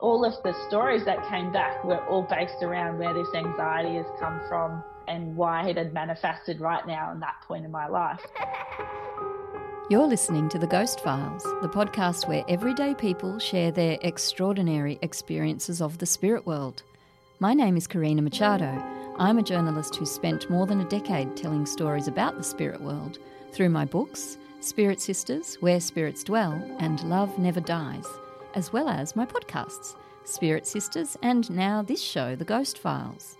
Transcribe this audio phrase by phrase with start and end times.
[0.00, 4.06] All of the stories that came back were all based around where this anxiety has
[4.18, 8.20] come from and why it had manifested right now in that point in my life.
[9.90, 15.82] You're listening to The Ghost Files, the podcast where everyday people share their extraordinary experiences
[15.82, 16.82] of the spirit world.
[17.40, 18.82] My name is Karina Machado.
[19.18, 23.18] I'm a journalist who spent more than a decade telling stories about the spirit world
[23.52, 28.06] through my books, Spirit Sisters, Where Spirits Dwell, and Love Never Dies
[28.54, 33.36] as well as my podcasts, Spirit Sisters, and now this show, The Ghost Files.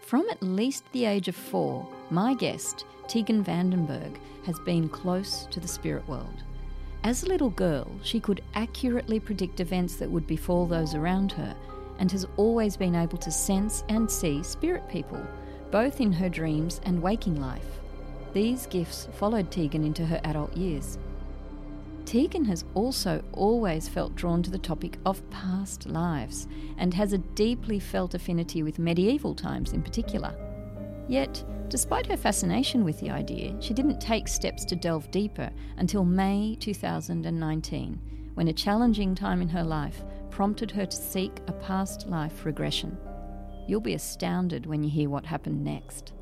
[0.00, 5.60] From at least the age of four, my guest, Tegan Vandenberg, has been close to
[5.60, 6.42] the spirit world.
[7.04, 11.54] As a little girl, she could accurately predict events that would befall those around her
[11.98, 15.24] and has always been able to sense and see spirit people,
[15.70, 17.80] both in her dreams and waking life.
[18.32, 20.98] These gifts followed Tegan into her adult years.
[22.04, 27.18] Tegan has also always felt drawn to the topic of past lives and has a
[27.18, 30.34] deeply felt affinity with medieval times in particular.
[31.08, 36.04] Yet, despite her fascination with the idea, she didn't take steps to delve deeper until
[36.04, 42.06] May 2019, when a challenging time in her life prompted her to seek a past
[42.06, 42.98] life regression.
[43.66, 46.12] You'll be astounded when you hear what happened next.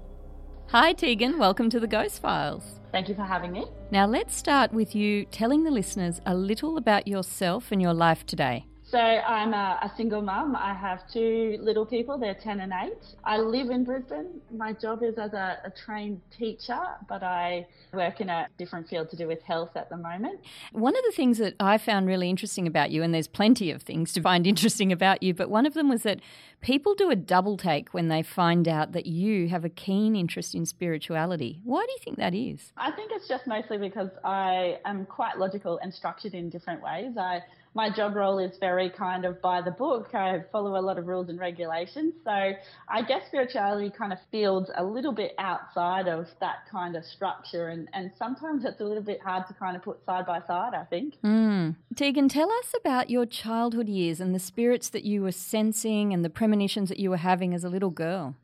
[0.68, 1.38] Hi, Tegan.
[1.38, 2.81] Welcome to the Ghost Files.
[2.92, 3.64] Thank you for having me.
[3.90, 8.24] Now, let's start with you telling the listeners a little about yourself and your life
[8.26, 8.66] today.
[8.92, 10.54] So, I'm a, a, single mum.
[10.54, 12.92] I have two little people, they're 10 and 8.
[13.24, 14.42] I live in Brisbane.
[14.54, 16.78] My job is as a, a trained teacher,
[17.08, 20.40] but I work in a different field to do with health at the moment.
[20.72, 23.80] One of the things that I found really interesting about you, and there's plenty of
[23.80, 26.20] things to find interesting about you, but one of them was that
[26.60, 30.54] people do a double take when they find out that you have a keen interest
[30.54, 31.62] in spirituality.
[31.64, 32.72] Why do you think that is?
[32.76, 37.16] I think it's just mostly because I am quite logical and structured in different ways.
[37.16, 37.40] I
[37.74, 40.14] my job role is very kind of by the book.
[40.14, 42.14] I follow a lot of rules and regulations.
[42.22, 47.04] So I guess spirituality kind of feels a little bit outside of that kind of
[47.04, 47.68] structure.
[47.68, 50.74] And, and sometimes it's a little bit hard to kind of put side by side,
[50.74, 51.14] I think.
[51.24, 51.76] Mm.
[51.96, 56.24] Tegan, tell us about your childhood years and the spirits that you were sensing and
[56.24, 58.36] the premonitions that you were having as a little girl.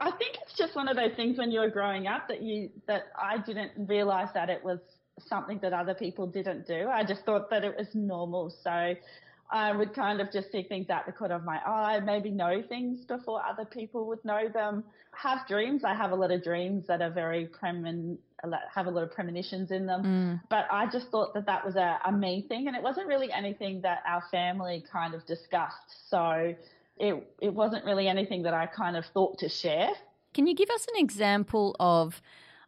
[0.00, 2.70] I think it's just one of those things when you were growing up that you
[2.88, 4.80] that I didn't realize that it was
[5.28, 6.88] something that other people didn't do.
[6.88, 8.50] I just thought that it was normal.
[8.62, 8.94] So
[9.52, 12.62] I would kind of just see things out the corner of my eye, maybe know
[12.66, 14.82] things before other people would know them.
[15.12, 15.84] Have dreams.
[15.84, 18.16] I have a lot of dreams that are very premin,
[18.74, 20.02] have a lot of premonitions in them.
[20.02, 20.40] Mm.
[20.48, 23.30] But I just thought that that was a, a me thing, and it wasn't really
[23.30, 26.08] anything that our family kind of discussed.
[26.08, 26.54] So
[26.98, 29.90] it it wasn't really anything that I kind of thought to share.
[30.32, 32.22] Can you give us an example of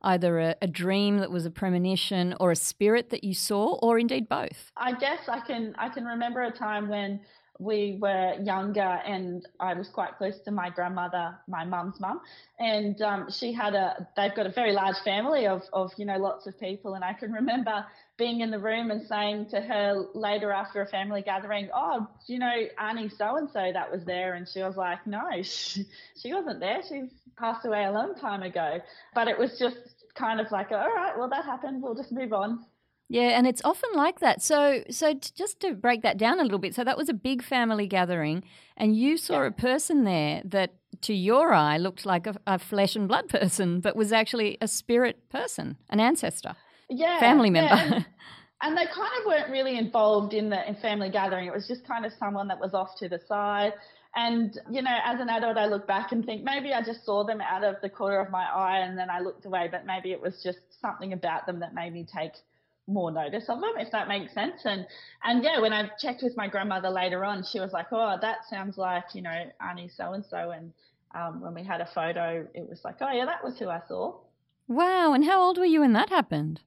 [0.05, 3.99] either a, a, dream that was a premonition or a spirit that you saw, or
[3.99, 4.71] indeed both?
[4.77, 7.21] I guess I can I can remember a time when
[7.59, 12.21] we were younger and I was quite close to my grandmother, my mum's mum,
[12.59, 16.19] and um, she had a they've got a very large family of of you know
[16.19, 17.85] lots of people, and I can remember
[18.17, 22.39] being in the room and saying to her later after a family gathering, "Oh, you
[22.39, 25.85] know Auntie so and so that was there," and she was like, "No, she,
[26.21, 26.81] she wasn't there.
[26.89, 28.81] She's passed away a long time ago."
[29.15, 31.83] But it was just kind of like, all right, well, that happened.
[31.83, 32.65] We'll just move on.
[33.09, 34.43] Yeah, and it's often like that.
[34.43, 37.43] So, so just to break that down a little bit, so that was a big
[37.43, 38.43] family gathering,
[38.77, 39.49] and you saw yeah.
[39.49, 43.81] a person there that, to your eye, looked like a, a, flesh and blood person,
[43.81, 46.55] but was actually a spirit person, an ancestor,
[46.95, 47.75] yeah, family member.
[47.75, 47.95] Yeah.
[47.95, 48.07] And,
[48.63, 51.47] and they kind of weren't really involved in the in family gathering.
[51.47, 53.73] It was just kind of someone that was off to the side.
[54.17, 57.25] And, you know, as an adult, I look back and think maybe I just saw
[57.25, 60.13] them out of the corner of my eye and then I looked away, but maybe
[60.13, 62.33] it was just something about them that made me take
[62.87, 64.61] more notice of them, if that makes sense.
[64.65, 64.87] And
[65.23, 68.39] and yeah, when I checked with my grandmother later on, she was like, "Oh, that
[68.49, 70.73] sounds like you know Auntie so and so." And
[71.15, 73.81] um, when we had a photo, it was like, "Oh yeah, that was who I
[73.89, 74.15] saw."
[74.69, 75.13] Wow!
[75.15, 76.61] And how old were you when that happened?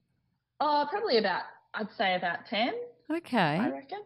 [0.60, 1.42] Oh, probably about
[1.74, 2.72] I'd say about ten.
[3.10, 3.36] Okay.
[3.36, 4.02] I reckon.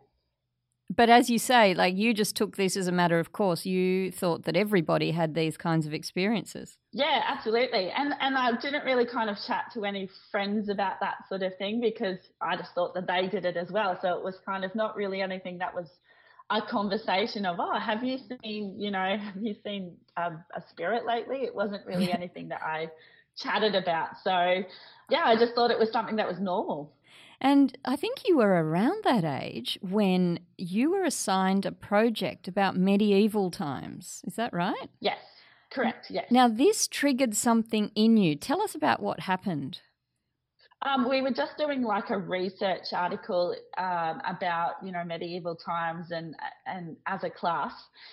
[0.94, 3.64] But as you say, like you just took this as a matter of course.
[3.64, 6.76] You thought that everybody had these kinds of experiences.
[6.92, 7.90] Yeah, absolutely.
[7.90, 11.56] And and I didn't really kind of chat to any friends about that sort of
[11.56, 13.98] thing because I just thought that they did it as well.
[14.02, 15.88] So it was kind of not really anything that was
[16.50, 21.06] a conversation of, oh, have you seen, you know, have you seen um, a spirit
[21.06, 21.38] lately?
[21.38, 22.88] It wasn't really anything that I
[23.38, 24.10] chatted about.
[24.22, 24.62] So
[25.12, 26.94] yeah, I just thought it was something that was normal.
[27.38, 32.78] And I think you were around that age when you were assigned a project about
[32.78, 34.22] medieval times.
[34.26, 34.88] Is that right?
[35.00, 35.18] Yes,
[35.70, 36.06] correct.
[36.08, 36.30] Yes.
[36.30, 38.36] Now, this triggered something in you.
[38.36, 39.80] Tell us about what happened.
[40.84, 46.10] Um, we were just doing like a research article um, about you know medieval times
[46.10, 46.34] and
[46.66, 47.72] and as a class,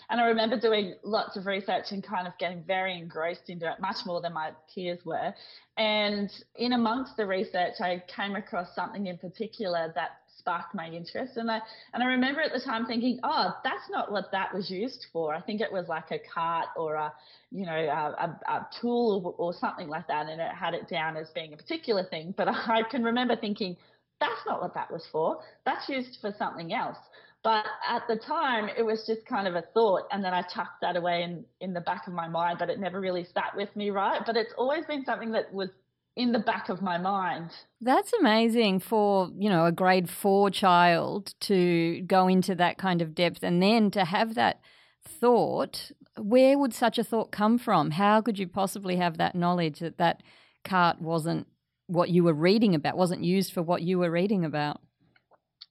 [0.09, 3.79] and I remember doing lots of research and kind of getting very engrossed into it,
[3.79, 5.33] much more than my peers were.
[5.77, 11.37] And in amongst the research, I came across something in particular that sparked my interest.
[11.37, 11.59] And I
[11.93, 15.35] and I remember at the time thinking, oh, that's not what that was used for.
[15.35, 17.13] I think it was like a cart or a
[17.51, 20.89] you know a, a, a tool or, or something like that, and it had it
[20.89, 22.33] down as being a particular thing.
[22.35, 23.77] But I can remember thinking,
[24.19, 25.39] that's not what that was for.
[25.65, 26.97] That's used for something else.
[27.41, 30.81] But at the time, it was just kind of a thought, and then I tucked
[30.81, 33.73] that away in, in the back of my mind, but it never really sat with
[33.77, 34.21] me, right?
[34.25, 35.69] But it's always been something that was
[36.15, 37.51] in the back of my mind.
[37.81, 43.15] That's amazing for, you know, a grade 4 child to go into that kind of
[43.15, 44.59] depth and then to have that
[45.07, 45.91] thought.
[46.17, 47.91] Where would such a thought come from?
[47.91, 50.21] How could you possibly have that knowledge that that
[50.65, 51.47] cart wasn't
[51.87, 54.81] what you were reading about, wasn't used for what you were reading about?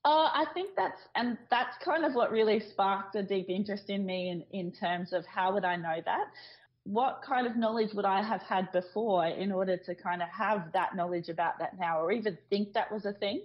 [0.05, 4.07] Oh, I think that's and that's kind of what really sparked a deep interest in
[4.07, 6.29] me in, in terms of how would I know that?
[6.89, 10.73] What kind of knowledge would I have had before in order to kind of have
[10.73, 13.43] that knowledge about that now or even think that was a thing?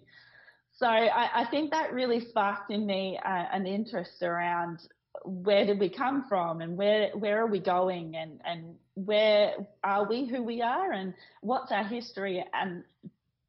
[0.77, 4.79] So I, I think that really sparked in me uh, an interest around
[5.25, 9.53] where did we come from and where where are we going and and where
[9.83, 12.83] are we who we are and what's our history and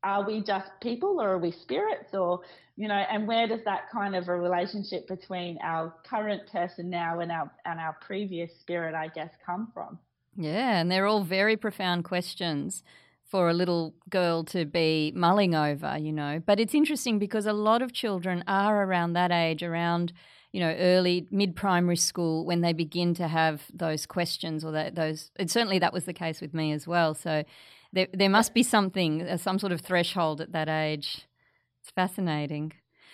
[0.04, 2.40] are we just people or are we spirits or
[2.76, 7.20] you know and where does that kind of a relationship between our current person now
[7.20, 9.98] and our and our previous spirit i guess come from?
[10.36, 12.84] Yeah and they're all very profound questions
[13.24, 16.40] for a little girl to be mulling over you know.
[16.44, 20.12] But it's interesting because a lot of children are around that age around
[20.52, 24.94] you know early mid primary school when they begin to have those questions or that,
[24.94, 27.14] those and certainly that was the case with me as well.
[27.14, 27.44] So
[27.94, 31.26] there, there must be something, uh, some sort of threshold at that age.
[31.80, 32.72] It's fascinating.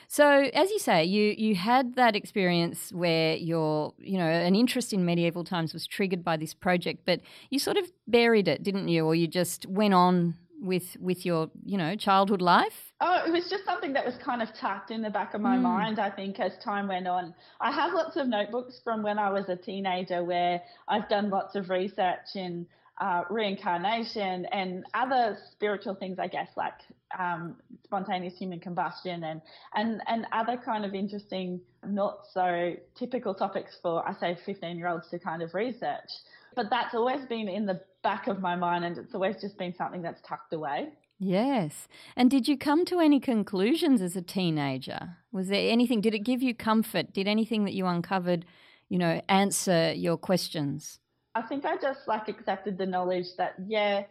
[0.09, 4.93] So, as you say, you you had that experience where your you know an interest
[4.93, 8.89] in medieval times was triggered by this project, but you sort of buried it, didn't
[8.89, 12.93] you, or you just went on with with your you know childhood life?
[13.01, 15.57] Oh, it was just something that was kind of tucked in the back of my
[15.57, 15.63] mm.
[15.63, 16.01] mind.
[16.01, 19.49] I think as time went on, I have lots of notebooks from when I was
[19.49, 22.67] a teenager where I've done lots of research in
[23.01, 26.75] uh, reincarnation and other spiritual things, I guess, like
[27.19, 29.41] um, spontaneous human combustion and,
[29.75, 34.89] and, and other kind of interesting, not so typical topics for, I say, 15 year
[34.89, 36.11] olds to kind of research.
[36.55, 39.75] But that's always been in the back of my mind and it's always just been
[39.75, 40.91] something that's tucked away.
[41.19, 41.89] Yes.
[42.17, 45.17] And did you come to any conclusions as a teenager?
[45.33, 47.13] Was there anything, did it give you comfort?
[47.13, 48.45] Did anything that you uncovered,
[48.89, 50.99] you know, answer your questions?
[51.35, 54.05] I think I just like accepted the knowledge that yeah,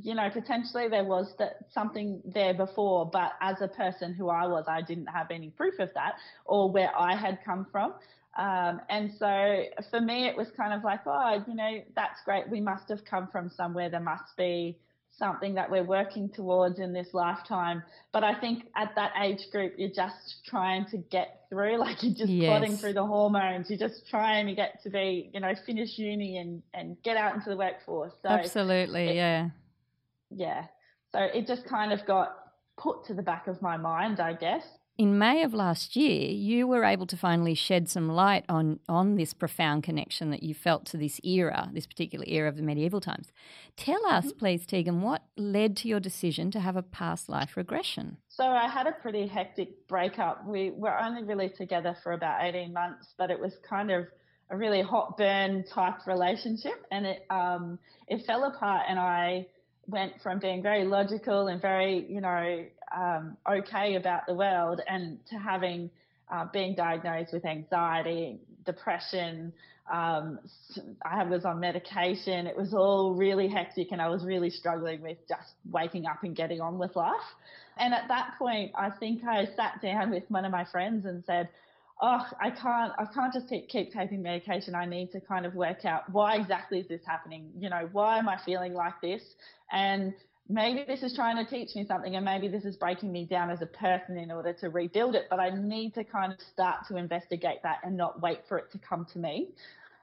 [0.00, 4.46] you know, potentially there was that something there before, but as a person who I
[4.46, 6.14] was, I didn't have any proof of that
[6.44, 7.94] or where I had come from.
[8.38, 12.48] Um, and so for me, it was kind of like, oh, you know, that's great.
[12.48, 13.90] We must have come from somewhere.
[13.90, 14.78] There must be
[15.20, 17.84] something that we're working towards in this lifetime.
[18.10, 22.14] But I think at that age group, you're just trying to get through, like you're
[22.14, 22.48] just yes.
[22.48, 23.70] plodding through the hormones.
[23.70, 27.36] You're just trying to get to be, you know, finish uni and, and get out
[27.36, 28.12] into the workforce.
[28.22, 29.50] So Absolutely, it, yeah.
[30.30, 30.64] Yeah.
[31.12, 32.34] So it just kind of got
[32.76, 34.64] put to the back of my mind, I guess
[34.98, 39.14] in May of last year, you were able to finally shed some light on, on
[39.14, 43.00] this profound connection that you felt to this era, this particular era of the medieval
[43.00, 43.32] times.
[43.76, 44.38] Tell us, mm-hmm.
[44.38, 48.18] please, Tegan, what led to your decision to have a past life regression?
[48.28, 50.46] So, I had a pretty hectic breakup.
[50.46, 54.06] We were only really together for about 18 months, but it was kind of
[54.50, 57.78] a really hot burn type relationship, and it um,
[58.08, 59.46] it fell apart, and I
[59.86, 62.64] went from being very logical and very, you know,
[62.96, 65.90] um, okay about the world and to having
[66.30, 69.52] uh, being diagnosed with anxiety, depression.
[69.92, 70.38] Um,
[71.04, 72.46] I was on medication.
[72.46, 76.36] It was all really hectic, and I was really struggling with just waking up and
[76.36, 77.16] getting on with life.
[77.76, 81.24] And at that point, I think I sat down with one of my friends and
[81.24, 81.48] said,
[82.00, 84.74] oh, I can't, I can't just keep, keep taking medication.
[84.74, 87.50] I need to kind of work out why exactly is this happening?
[87.58, 89.22] You know, why am I feeling like this?
[89.72, 90.14] And
[90.50, 93.50] maybe this is trying to teach me something and maybe this is breaking me down
[93.50, 95.26] as a person in order to rebuild it.
[95.30, 98.70] But I need to kind of start to investigate that and not wait for it
[98.72, 99.48] to come to me.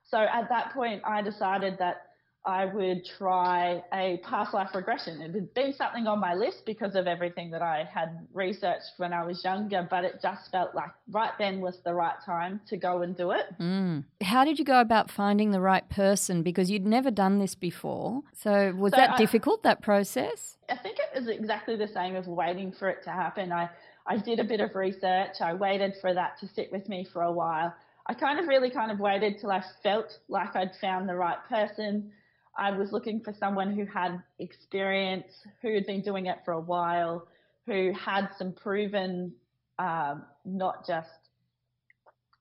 [0.10, 2.08] So at that point, I decided that
[2.48, 5.22] I would try a past life regression.
[5.22, 9.12] It had been something on my list because of everything that I had researched when
[9.12, 12.78] I was younger, but it just felt like right then was the right time to
[12.78, 13.48] go and do it.
[13.60, 14.06] Mm.
[14.24, 16.42] How did you go about finding the right person?
[16.42, 18.22] Because you'd never done this before.
[18.32, 20.58] So was So that I- difficult, that process?
[20.70, 23.52] I think it was exactly the same as waiting for it to happen.
[23.52, 23.70] I,
[24.06, 25.42] I did a bit of research.
[25.42, 27.76] I waited for that to sit with me for a while.
[28.06, 31.40] I kind of really kind of waited till I felt like I'd found the right
[31.50, 32.14] person.
[32.58, 36.60] I was looking for someone who had experience, who had been doing it for a
[36.60, 37.28] while,
[37.66, 39.34] who had some proven,
[39.78, 41.10] um, not just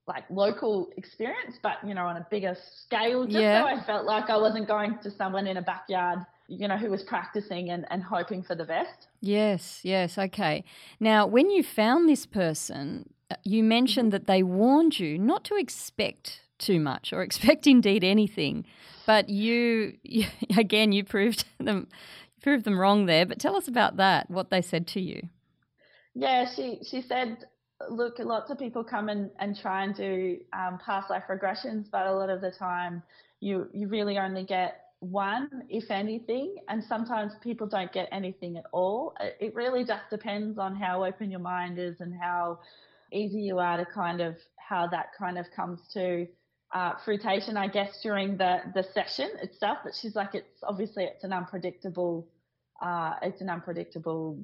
[0.07, 3.25] like local experience, but you know, on a bigger scale.
[3.25, 3.63] Just Yeah.
[3.63, 6.91] so I felt like I wasn't going to someone in a backyard, you know, who
[6.91, 9.09] was practicing and, and hoping for the best.
[9.21, 10.65] Yes, yes, okay.
[11.01, 15.57] Now, when you found this person, uh, you mentioned that they warned you not to
[15.57, 18.65] expect too much or expect indeed anything,
[19.07, 21.89] but you, you again, you proved them
[22.43, 23.27] proved them wrong there.
[23.27, 24.31] But tell us about that.
[24.31, 25.29] What they said to you.
[26.15, 27.39] Yeah, she she said,
[27.91, 32.07] look, lots of people come and, and try and do um, past life regressions, but
[32.07, 33.03] a lot of the time
[33.41, 38.65] you you really only get one, if anything, and sometimes people don't get anything at
[38.73, 39.15] all.
[39.21, 42.61] It- It really just depends on how open your mind is and how
[43.13, 46.27] easy you are to kind of how that kind of comes to
[46.77, 49.79] uh, fruitation, I guess, during the the session itself.
[49.85, 52.29] But she's like, it's obviously it's an unpredictable,
[52.83, 54.39] uh, it's an unpredictable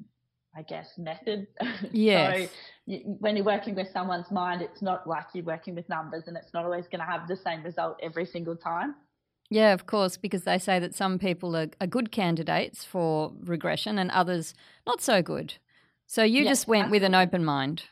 [0.55, 1.47] I guess, method.
[1.91, 2.49] Yes.
[2.49, 6.23] so you, when you're working with someone's mind, it's not like you're working with numbers
[6.27, 8.95] and it's not always going to have the same result every single time.
[9.49, 13.97] Yeah, of course, because they say that some people are, are good candidates for regression
[13.97, 14.53] and others
[14.85, 15.55] not so good.
[16.07, 17.83] So you Yes, just went with an open mind.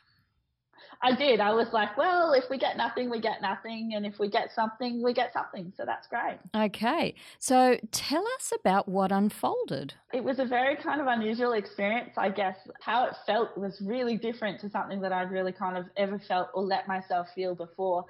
[1.04, 1.40] I did.
[1.40, 3.94] I was like, well, if we get nothing, we get nothing.
[3.96, 5.74] And if we get something, we get something.
[5.76, 6.38] So that's great.
[6.56, 7.16] Okay.
[7.40, 9.94] So tell us about what unfolded.
[10.14, 12.58] It was a very kind of unusual experience, I guess.
[12.82, 16.50] How it felt was really different to something that I'd really kind of ever felt
[16.54, 18.06] or let myself feel before.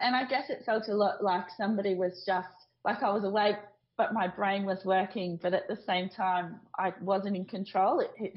[0.00, 2.48] And I guess it felt a lot like somebody was just
[2.84, 3.56] like I was awake,
[3.96, 8.00] but my brain was working, but at the same time, I wasn't in control.
[8.00, 8.34] It, it,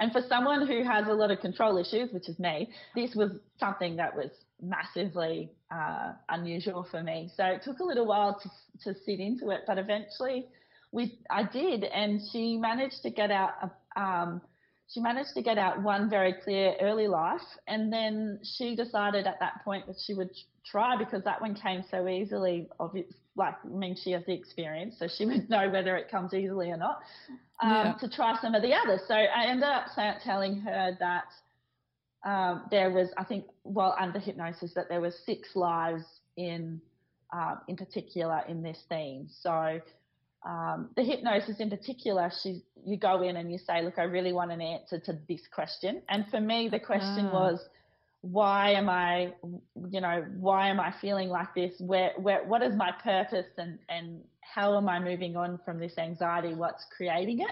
[0.00, 3.30] and for someone who has a lot of control issues, which is me, this was
[3.58, 4.30] something that was
[4.62, 7.30] massively uh, unusual for me.
[7.36, 8.50] So it took a little while to,
[8.84, 10.46] to sit into it, but eventually
[10.92, 13.50] we I did, and she managed to get out.
[13.62, 14.40] A, um,
[14.88, 19.40] she managed to get out one very clear early life, and then she decided at
[19.40, 20.30] that point that she would
[20.64, 22.68] try because that one came so easily.
[22.78, 26.34] Obvious, like I mean, she has the experience, so she would know whether it comes
[26.34, 27.00] easily or not.
[27.62, 27.94] Um, Yeah.
[28.00, 29.86] To try some of the others, so I ended up
[30.22, 31.24] telling her that
[32.24, 36.04] um, there was, I think, well, under hypnosis, that there was six lives
[36.36, 36.80] in,
[37.32, 39.28] um, in particular in this theme.
[39.42, 39.80] So
[40.46, 44.32] um, the hypnosis in particular, she, you go in and you say, look, I really
[44.32, 46.02] want an answer to this question.
[46.08, 47.32] And for me, the question Ah.
[47.32, 47.60] was,
[48.24, 49.34] why am I,
[49.90, 51.74] you know, why am I feeling like this?
[51.78, 55.98] Where, where, what is my purpose and, and how am I moving on from this
[55.98, 56.54] anxiety?
[56.54, 57.50] What's creating it?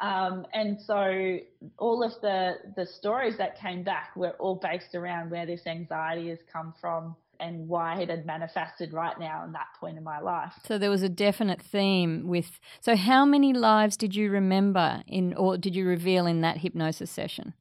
[0.00, 1.38] Um, and so
[1.76, 6.28] all of the, the stories that came back were all based around where this anxiety
[6.28, 10.20] has come from and why it had manifested right now in that point in my
[10.20, 10.52] life.
[10.64, 12.60] So there was a definite theme with.
[12.80, 17.10] So how many lives did you remember in, or did you reveal in that hypnosis
[17.10, 17.54] session?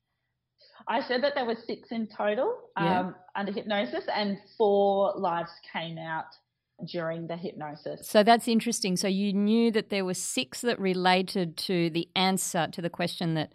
[0.87, 2.99] I said that there were six in total Yeah.
[3.01, 6.25] um, under hypnosis, and four lives came out
[6.85, 8.07] during the hypnosis.
[8.07, 8.97] So that's interesting.
[8.97, 13.35] So you knew that there were six that related to the answer to the question
[13.35, 13.51] that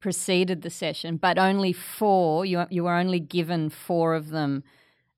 [0.00, 2.46] preceded the session, but only four.
[2.46, 4.64] You you were only given four of them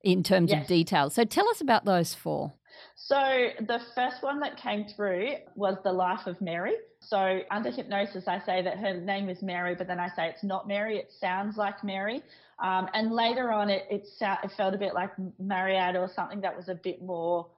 [0.03, 0.69] in terms of Yes.
[0.69, 1.15] details.
[1.15, 2.55] So tell us about those four.
[2.97, 3.17] So
[3.61, 6.75] the first one that came through was the life of Mary.
[7.01, 10.45] So under hypnosis, I say that her name is Mary, but then I say it's
[10.45, 10.99] not Mary.
[10.99, 12.23] It sounds like Mary.
[12.63, 16.57] Um, and later on, it it, it felt a bit like Mariette or something that
[16.57, 17.49] was a bit more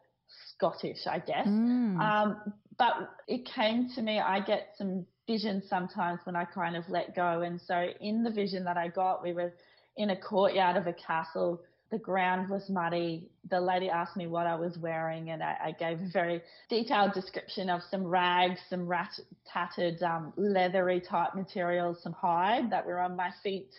[0.54, 1.46] Scottish, I guess.
[1.46, 2.00] Mm.
[2.00, 2.94] Um, but
[3.28, 7.42] it came to me, I get some visions sometimes when I kind of let go.
[7.42, 9.52] And so in the vision that I got, we were
[9.96, 11.60] in a courtyard of a castle.
[11.94, 13.30] The ground was muddy.
[13.50, 17.12] The lady asked me what I was wearing, and I, I gave a very detailed
[17.12, 19.12] description of some rags, some rat,
[19.46, 23.70] tattered, um, leathery type materials, some hide that were on my feet.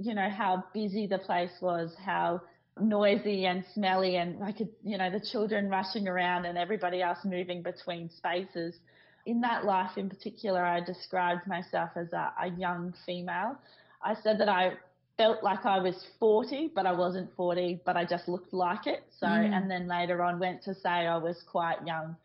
[0.00, 2.42] You know, how busy the place was, how
[2.80, 7.18] noisy and smelly and I could, you know, the children rushing around and everybody else
[7.24, 8.74] moving between spaces.
[9.26, 13.58] In that life in particular, I described myself as a, a young female.
[14.02, 14.72] I said that I
[15.16, 19.04] felt like I was 40, but I wasn't 40, but I just looked like it.
[19.10, 19.52] So, mm.
[19.52, 22.16] and then later on went to say I was quite young.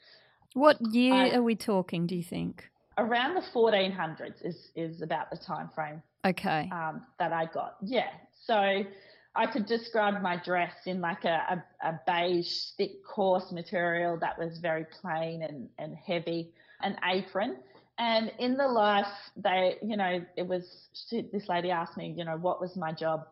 [0.53, 2.69] What year I, are we talking, do you think?
[2.97, 6.01] Around the 1400s is, is about the time frame.
[6.25, 6.69] Okay.
[6.71, 7.77] Um, that I got.
[7.81, 8.09] Yeah.
[8.45, 8.83] So
[9.35, 14.37] I could describe my dress in like a, a, a beige, thick, coarse material that
[14.37, 17.57] was very plain and, and heavy, an apron.
[17.99, 20.63] And in the life, they, you know, it was,
[21.09, 23.27] she, this lady asked me, you know, what was my job?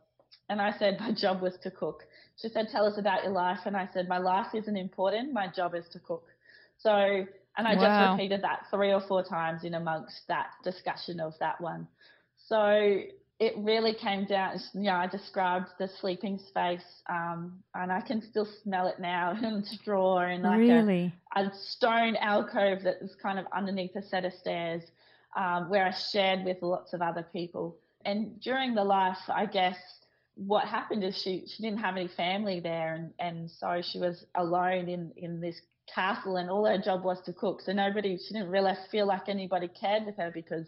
[0.49, 2.03] And I said, my job was to cook.
[2.41, 3.59] She said, tell us about your life.
[3.65, 5.31] And I said, my life isn't important.
[5.31, 6.27] My job is to cook.
[6.79, 7.81] So, and I wow.
[7.81, 11.87] just repeated that three or four times in amongst that discussion of that one.
[12.47, 12.99] So
[13.39, 18.21] it really came down, you know, I described the sleeping space, um, and I can
[18.21, 21.13] still smell it now in straw and like really?
[21.35, 24.81] a, a, stone alcove that was kind of underneath a set of stairs
[25.35, 27.77] um, where I shared with lots of other people.
[28.05, 29.77] And during the life, I guess
[30.33, 34.25] what happened is she, she didn't have any family there, and, and so she was
[34.33, 35.61] alone in, in this
[35.93, 37.61] castle, and all her job was to cook.
[37.61, 40.65] So nobody, she didn't really feel like anybody cared with her because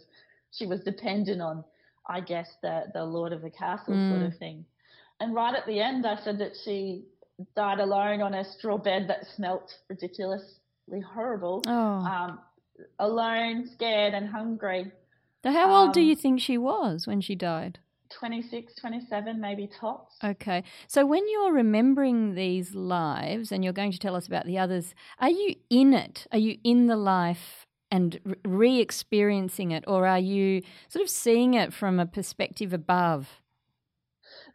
[0.52, 1.64] she was dependent on
[2.10, 4.12] I guess, the, the Lord of the Castle mm.
[4.12, 4.66] sort of thing.
[5.20, 7.06] And right at the end, I said that she
[7.56, 11.62] died alone on a straw bed that smelt ridiculously horrible.
[11.68, 11.72] Oh.
[11.72, 12.40] Um,
[12.98, 14.92] alone, scared, and hungry.
[15.44, 17.80] So, how old um, do you think she was when she died?
[18.18, 20.16] 26, 27, maybe tops.
[20.24, 20.64] Okay.
[20.88, 24.96] So, when you're remembering these lives and you're going to tell us about the others,
[25.20, 26.28] are you in it?
[26.32, 31.54] Are you in the life and re experiencing it, or are you sort of seeing
[31.54, 33.42] it from a perspective above?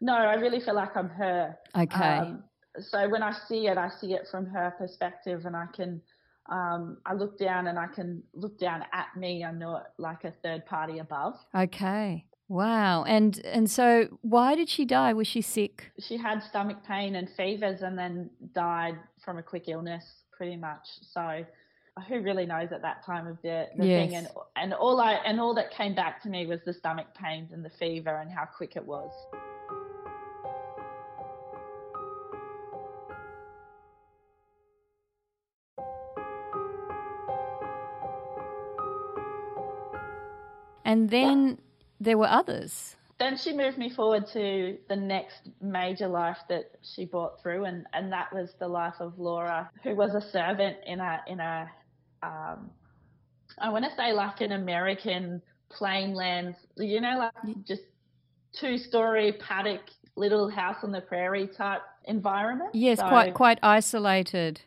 [0.01, 1.57] No, I really feel like I'm her.
[1.77, 2.19] Okay.
[2.19, 2.45] Um,
[2.81, 6.01] so when I see it, I see it from her perspective, and I can,
[6.51, 9.45] um, I look down and I can look down at me.
[9.45, 11.35] I'm not like a third party above.
[11.55, 12.27] Okay.
[12.49, 13.05] Wow.
[13.05, 15.15] And and so why did she die?
[15.15, 15.91] Was she sick?
[15.99, 20.05] She had stomach pain and fevers and then died from a quick illness
[20.37, 20.87] pretty much.
[21.01, 21.45] So
[22.09, 24.11] who really knows at that time of the, the yes.
[24.11, 27.07] thing and and all I and all that came back to me was the stomach
[27.15, 29.13] pains and the fever and how quick it was.
[40.87, 41.55] And then yeah.
[42.01, 42.97] there were others.
[43.19, 47.87] Then she moved me forward to the next major life that she brought through, and,
[47.93, 51.71] and that was the life of Laura, who was a servant in a in a
[52.25, 52.71] um,
[53.59, 57.83] I want to say like an American plain lands, you know, like just
[58.59, 59.83] two story paddock,
[60.17, 62.71] little house on the prairie type environment.
[62.75, 64.61] Yes, so, quite quite isolated.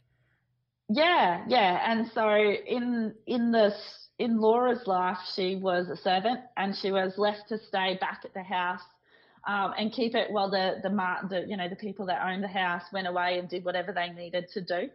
[0.89, 6.75] Yeah, yeah, and so in in this in Laura's life, she was a servant and
[6.75, 8.81] she was left to stay back at the house
[9.47, 10.89] um, and keep it while the the,
[11.29, 14.09] the you know the people that owned the house went away and did whatever they
[14.09, 14.89] needed to do.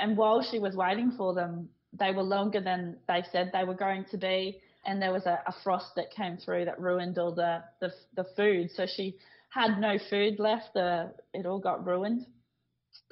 [0.00, 3.74] And while she was waiting for them, they were longer than they said they were
[3.74, 7.34] going to be, and there was a, a frost that came through that ruined all
[7.34, 8.70] the, the, the food.
[8.70, 9.16] So she
[9.50, 10.74] had no food left.
[10.74, 12.26] The it all got ruined.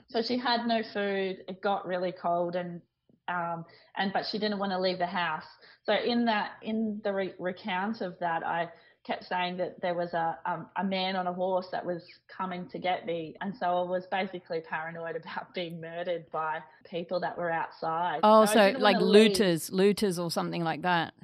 [0.08, 1.38] So she had no food.
[1.48, 2.80] It got really cold, and
[3.28, 3.64] um,
[3.96, 5.46] and but she didn't want to leave the house.
[5.84, 8.68] So in that in the re- recount of that, I
[9.06, 12.68] kept saying that there was a um, a man on a horse that was coming
[12.68, 17.38] to get me, and so I was basically paranoid about being murdered by people that
[17.38, 18.20] were outside.
[18.22, 19.78] Oh, so, so like looters, leave.
[19.78, 21.14] looters or something like that.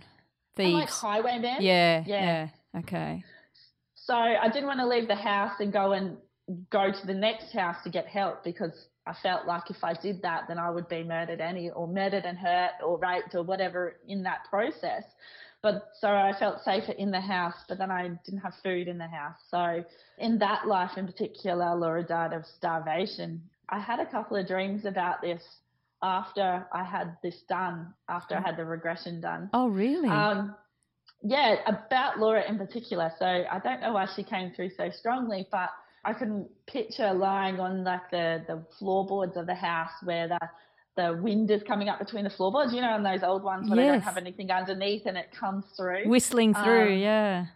[0.56, 1.56] Thieves, like highwaymen.
[1.60, 2.80] Yeah, yeah, yeah.
[2.80, 3.24] Okay.
[3.94, 6.16] So I didn't want to leave the house and go and
[6.70, 10.22] go to the next house to get help because I felt like if I did
[10.22, 13.96] that, then I would be murdered any or murdered and hurt or raped or whatever
[14.06, 15.04] in that process.
[15.62, 18.98] But so I felt safer in the house, but then I didn't have food in
[18.98, 19.36] the house.
[19.48, 19.84] So
[20.18, 23.42] in that life in particular, Laura died of starvation.
[23.68, 25.42] I had a couple of dreams about this
[26.02, 29.50] after I had this done, after I had the regression done.
[29.54, 30.08] Oh, really?
[30.08, 30.56] Um,
[31.22, 33.12] yeah, about Laura in particular.
[33.20, 35.70] So I don't know why she came through so strongly, but
[36.04, 40.40] I can picture lying on like the, the floorboards of the house where the
[40.96, 43.78] the wind is coming up between the floorboards, you know, and those old ones where
[43.78, 43.86] yes.
[43.86, 46.08] they don't have anything underneath and it comes through.
[46.08, 47.46] Whistling through, um, yeah.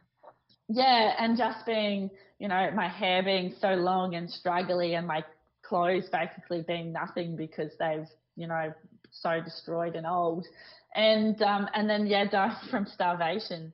[0.68, 5.22] Yeah, and just being, you know, my hair being so long and straggly and my
[5.62, 8.72] clothes basically being nothing because they've, you know,
[9.11, 10.46] so destroyed and old.
[10.94, 13.72] And um, and then yeah, dying from starvation.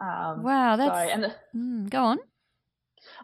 [0.00, 2.18] Um, wow, that's so, and the, mm, go on.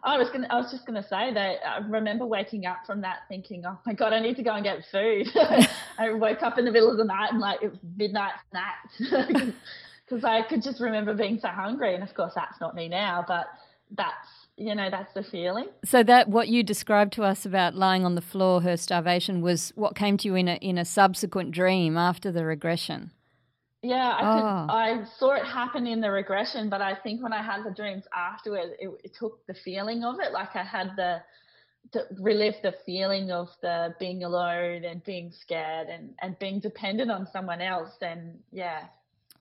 [0.03, 0.47] I was gonna.
[0.49, 3.93] I was just gonna say that I remember waking up from that thinking, "Oh my
[3.93, 5.27] god, I need to go and get food."
[5.97, 9.53] I woke up in the middle of the night and like it was midnight snack
[10.05, 11.95] because I could just remember being so hungry.
[11.95, 13.47] And of course, that's not me now, but
[13.91, 15.67] that's you know that's the feeling.
[15.85, 19.71] So that what you described to us about lying on the floor, her starvation, was
[19.75, 23.11] what came to you in a in a subsequent dream after the regression.
[23.83, 24.67] Yeah, I, could, oh.
[24.69, 28.05] I saw it happen in the regression, but I think when I had the dreams
[28.15, 30.31] afterwards, it, it took the feeling of it.
[30.31, 31.21] Like I had the
[31.91, 37.11] to relive the feeling of the being alone and being scared and, and being dependent
[37.11, 37.91] on someone else.
[38.01, 38.85] And yeah.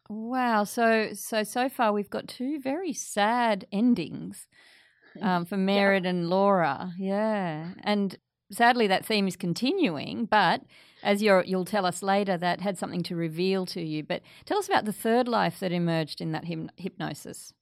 [0.08, 0.64] Wow.
[0.64, 4.48] So so so far we've got two very sad endings
[5.22, 6.10] um, for Merritt yeah.
[6.10, 6.92] and Laura.
[6.98, 8.18] Yeah, and
[8.50, 10.62] sadly that theme is continuing, but
[11.02, 14.02] as you will tell us later, that had something to reveal to you.
[14.02, 16.44] But tell us about the third life that emerged in that
[16.76, 17.52] hypnosis.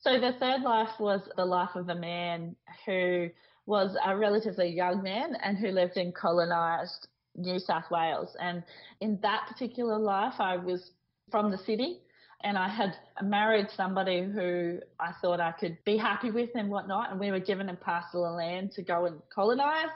[0.00, 2.56] So, the third life was the life of a man
[2.86, 3.28] who
[3.66, 8.36] was a relatively young man and who lived in colonised New South Wales.
[8.40, 8.62] And
[9.00, 10.92] in that particular life, I was
[11.30, 11.98] from the city
[12.44, 17.10] and I had married somebody who I thought I could be happy with and whatnot.
[17.10, 19.90] And we were given a parcel of land to go and colonise.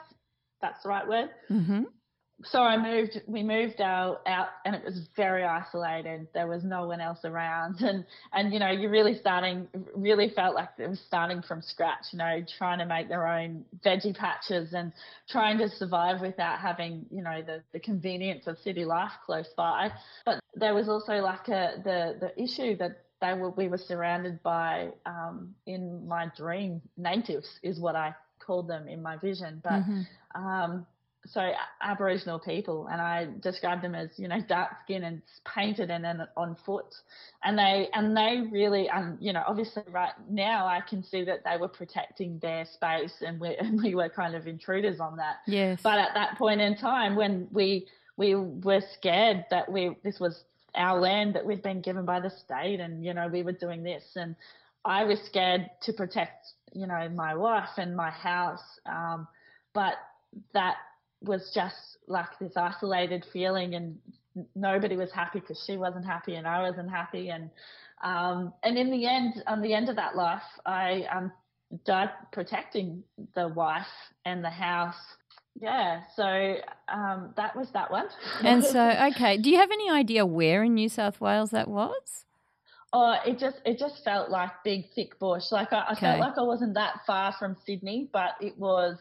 [0.61, 1.29] That's the right word.
[1.49, 1.83] Mm-hmm
[2.43, 3.21] so I moved.
[3.27, 6.27] We moved out, out, and it was very isolated.
[6.33, 10.55] There was no one else around, and and you know, you're really starting, really felt
[10.55, 12.05] like it was starting from scratch.
[12.11, 14.91] You know, trying to make their own veggie patches and
[15.29, 19.91] trying to survive without having, you know, the the convenience of city life close by.
[20.25, 24.41] But there was also like a the the issue that they were we were surrounded
[24.43, 29.73] by um, in my dream natives is what I called them in my vision, but.
[29.73, 30.01] Mm-hmm.
[30.35, 30.87] Um,
[31.25, 36.03] so Aboriginal people, and I described them as you know dark skin and painted and
[36.03, 36.93] then on foot,
[37.43, 41.43] and they and they really um you know obviously right now I can see that
[41.45, 45.37] they were protecting their space and we and we were kind of intruders on that.
[45.47, 45.79] Yes.
[45.81, 50.43] But at that point in time when we we were scared that we this was
[50.75, 53.83] our land that we'd been given by the state and you know we were doing
[53.83, 54.35] this and
[54.83, 59.27] I was scared to protect you know my wife and my house um,
[59.73, 59.93] but
[60.53, 60.75] that
[61.23, 63.97] was just like this isolated feeling and
[64.55, 67.49] nobody was happy because she wasn't happy and I wasn't happy and
[68.03, 71.31] um, and in the end on the end of that life I um,
[71.85, 73.03] died protecting
[73.35, 73.85] the wife
[74.25, 74.99] and the house
[75.59, 76.55] yeah so
[76.91, 78.07] um, that was that one
[78.43, 78.81] and so
[79.11, 82.25] okay do you have any idea where in New South Wales that was
[82.95, 85.45] Oh, it just it just felt like big thick bush.
[85.51, 86.01] Like I, I okay.
[86.01, 88.99] felt like I wasn't that far from Sydney, but it was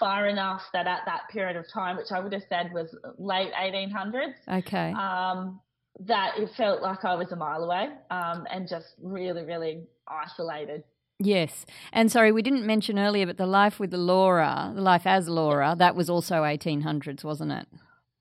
[0.00, 3.52] far enough that at that period of time, which I would have said was late
[3.52, 5.60] 1800s, okay, um,
[6.06, 10.82] that it felt like I was a mile away um, and just really, really isolated.
[11.22, 11.66] Yes.
[11.92, 15.76] And sorry, we didn't mention earlier, but the life with Laura, the life as Laura,
[15.78, 17.66] that was also 1800s, wasn't it?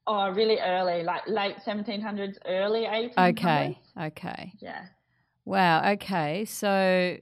[0.06, 3.30] Oh, really early, like late 1700s, early 1800s.
[3.30, 3.80] Okay.
[4.02, 4.54] Okay.
[4.60, 4.86] Yeah.
[5.46, 5.94] Wow.
[5.94, 6.44] Okay.
[6.46, 7.18] So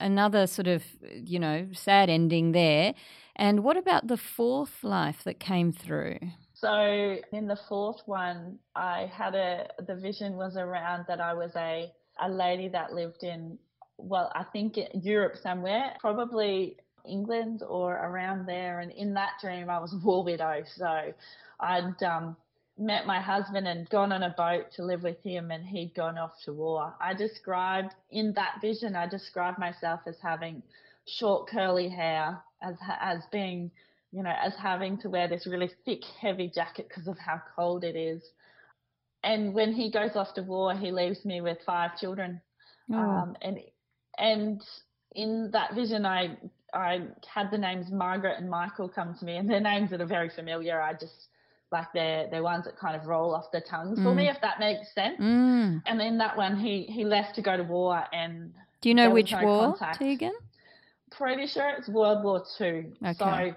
[0.00, 0.82] another sort of,
[1.14, 2.94] you know, sad ending there.
[3.36, 6.18] And what about the fourth life that came through?
[6.54, 11.52] So in the fourth one, I had a the vision was around that I was
[11.56, 11.90] a
[12.20, 13.58] a lady that lived in
[14.02, 18.80] well, I think Europe somewhere, probably England or around there.
[18.80, 20.62] And in that dream, I was a war widow.
[20.76, 21.12] So
[21.60, 22.36] I'd um,
[22.78, 26.18] met my husband and gone on a boat to live with him, and he'd gone
[26.18, 26.94] off to war.
[27.00, 30.62] I described in that vision, I described myself as having
[31.06, 33.70] short curly hair, as as being,
[34.12, 37.84] you know, as having to wear this really thick, heavy jacket because of how cold
[37.84, 38.22] it is.
[39.22, 42.40] And when he goes off to war, he leaves me with five children.
[42.92, 42.98] Oh.
[42.98, 43.58] Um, and
[44.18, 44.62] and
[45.14, 46.36] in that vision, I
[46.72, 50.06] I had the names Margaret and Michael come to me, and they're names that are
[50.06, 50.80] very familiar.
[50.80, 51.28] I just
[51.72, 54.02] like they're they're ones that kind of roll off the tongue mm.
[54.02, 54.34] for me, mm.
[54.34, 55.20] if that makes sense.
[55.20, 55.82] Mm.
[55.86, 59.10] And then that one, he he left to go to war, and do you know
[59.10, 59.98] which no war, contact.
[59.98, 60.32] Tegan?
[61.10, 62.92] Pretty sure it's World War Two.
[63.04, 63.14] Okay.
[63.18, 63.54] So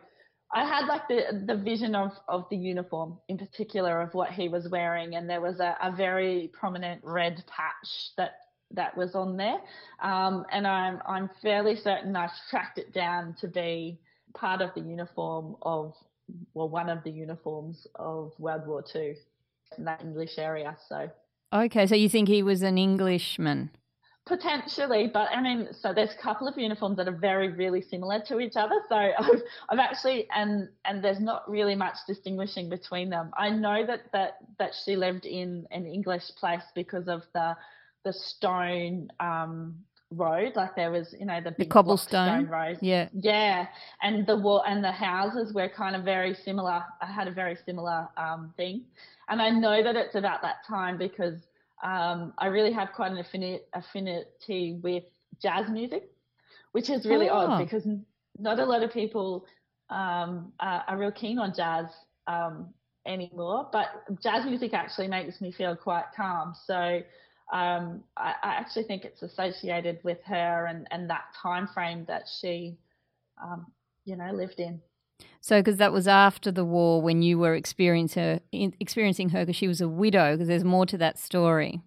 [0.53, 4.49] I had like the the vision of of the uniform in particular of what he
[4.49, 8.33] was wearing, and there was a, a very prominent red patch that
[8.71, 9.57] that was on there,
[10.01, 13.99] um, and I'm I'm fairly certain I've tracked it down to be
[14.33, 15.93] part of the uniform of
[16.53, 19.15] well one of the uniforms of World War Two
[19.77, 20.77] in that English area.
[20.87, 21.09] So
[21.51, 23.71] okay, so you think he was an Englishman?
[24.25, 28.21] Potentially, but I mean, so there's a couple of uniforms that are very, really similar
[28.27, 28.75] to each other.
[28.87, 33.31] So I've, I've actually, and and there's not really much distinguishing between them.
[33.37, 37.57] I know that that that she lived in an English place because of the
[38.05, 39.75] the stone um,
[40.09, 40.53] road.
[40.55, 42.77] Like there was, you know, the big cobblestone road.
[42.81, 43.67] Yeah, yeah,
[44.01, 46.83] and the wall and the houses were kind of very similar.
[47.01, 48.83] I had a very similar um, thing,
[49.27, 51.35] and I know that it's about that time because
[51.81, 55.03] um, I really have quite an affinity, affinity with
[55.41, 56.09] jazz music,
[56.71, 57.35] which is really oh.
[57.35, 57.85] odd because
[58.39, 59.45] not a lot of people
[59.89, 61.85] um, are, are, real keen on jazz
[62.27, 62.73] um,
[63.05, 63.69] anymore.
[63.71, 63.87] But
[64.21, 66.53] jazz music actually makes me feel quite calm.
[66.65, 67.01] So
[67.51, 72.23] um, I, I, actually think it's associated with her and, and that time frame that
[72.39, 72.77] she,
[73.43, 73.67] um,
[74.05, 74.81] you know, lived in.
[75.41, 78.39] So, because that was after the war when you were experiencing her,
[78.79, 80.33] experiencing her, because she was a widow.
[80.33, 81.81] Because there's more to that story.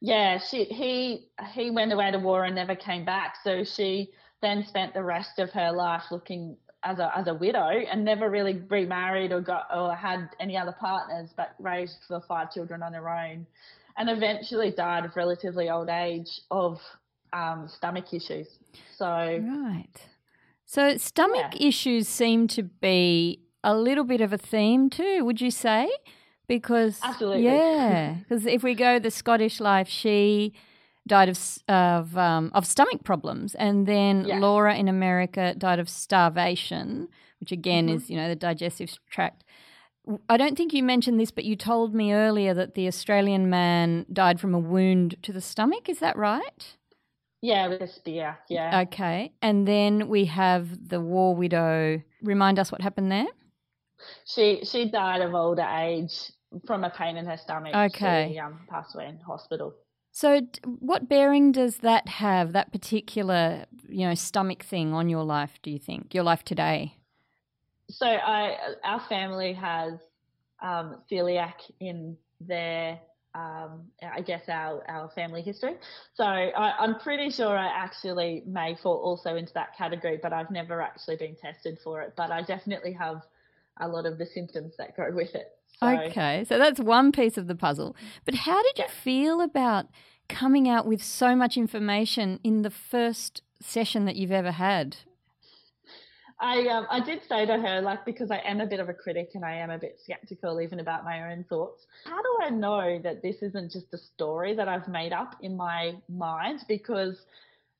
[0.00, 3.36] Yeah, she he he went away to war and never came back.
[3.42, 4.10] So she
[4.42, 8.30] then spent the rest of her life looking as a as a widow and never
[8.30, 12.92] really remarried or got or had any other partners, but raised the five children on
[12.92, 13.46] her own,
[13.96, 16.80] and eventually died of relatively old age of
[17.32, 18.48] um, stomach issues.
[18.96, 20.07] So right,
[20.68, 21.68] so stomach yeah.
[21.68, 25.24] issues seem to be a little bit of a theme too.
[25.24, 25.90] Would you say?
[26.46, 28.16] Because absolutely, yeah.
[28.28, 30.52] Because if we go the Scottish life, she
[31.06, 34.38] died of of, um, of stomach problems, and then yeah.
[34.40, 37.08] Laura in America died of starvation,
[37.40, 37.96] which again mm-hmm.
[37.96, 39.44] is you know the digestive tract.
[40.28, 44.04] I don't think you mentioned this, but you told me earlier that the Australian man
[44.12, 45.88] died from a wound to the stomach.
[45.88, 46.76] Is that right?
[47.40, 48.38] Yeah, with a spear.
[48.48, 48.80] Yeah.
[48.82, 52.02] Okay, and then we have the war widow.
[52.22, 53.26] Remind us what happened there.
[54.24, 56.32] She she died of older age
[56.66, 57.74] from a pain in her stomach.
[57.74, 58.30] Okay.
[58.32, 59.74] She um, passed away in hospital.
[60.10, 65.58] So, what bearing does that have, that particular, you know, stomach thing on your life,
[65.62, 66.96] do you think, your life today?
[67.90, 69.92] So, I, our family has
[70.60, 72.98] um, celiac in their,
[73.34, 75.74] um, I guess, our, our family history.
[76.14, 80.50] So, I, am pretty sure I actually may fall also into that category, but I've
[80.50, 82.14] never actually been tested for it.
[82.16, 83.22] But I definitely have
[83.80, 85.52] a lot of the symptoms that go with it.
[85.80, 87.94] So, okay, so that's one piece of the puzzle.
[88.24, 89.86] But how did you feel about
[90.28, 94.96] coming out with so much information in the first session that you've ever had?
[96.40, 98.94] I um, I did say to her like because I am a bit of a
[98.94, 101.86] critic and I am a bit skeptical even about my own thoughts.
[102.04, 105.56] How do I know that this isn't just a story that I've made up in
[105.56, 106.60] my mind?
[106.68, 107.16] Because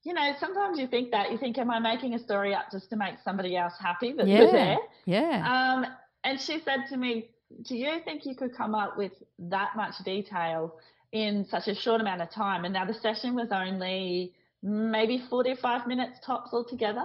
[0.02, 2.90] you know sometimes you think that you think, am I making a story up just
[2.90, 4.78] to make somebody else happy that yeah, there?
[5.04, 5.74] Yeah.
[5.76, 5.86] Um,
[6.24, 7.30] and she said to me,
[7.62, 10.74] "Do you think you could come up with that much detail
[11.12, 12.64] in such a short amount of time.
[12.64, 17.04] And now the session was only maybe 45 minutes tops altogether.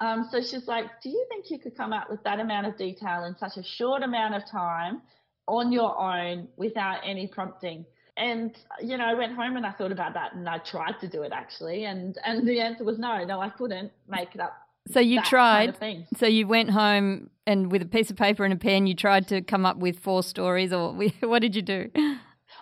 [0.00, 2.76] Um, so she's like, Do you think you could come up with that amount of
[2.76, 5.02] detail in such a short amount of time
[5.48, 7.84] on your own without any prompting?
[8.16, 11.08] And you know, I went home and I thought about that, and I tried to
[11.08, 14.52] do it actually, and and the answer was no, no, I couldn't make it up.
[14.90, 15.78] So you tried.
[15.78, 18.86] Kind of so you went home and with a piece of paper and a pen,
[18.86, 21.90] you tried to come up with four stories, or what did you do?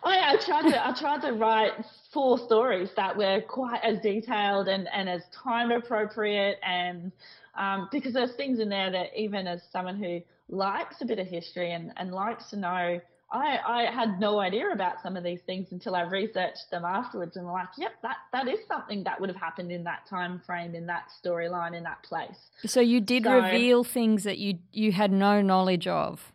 [0.03, 1.73] I, I tried to I tried to write
[2.13, 7.13] four stories that were quite as detailed and, and as time appropriate and
[7.57, 11.27] um, because there's things in there that even as someone who likes a bit of
[11.27, 13.01] history and, and likes to know
[13.33, 17.37] I, I had no idea about some of these things until I researched them afterwards
[17.37, 20.75] and like, yep, that, that is something that would have happened in that time frame,
[20.75, 22.51] in that storyline, in that place.
[22.67, 26.33] So you did so, reveal things that you you had no knowledge of.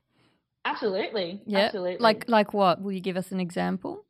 [0.66, 1.42] Absolutely.
[1.46, 1.60] Yeah.
[1.60, 2.04] Absolutely.
[2.04, 2.82] Like like what?
[2.82, 4.04] Will you give us an example?